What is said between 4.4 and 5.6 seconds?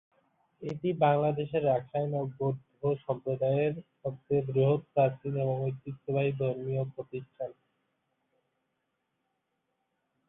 বৃহৎ, প্রাচীন এবং